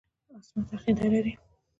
[0.37, 1.33] عصمت عقیده لري.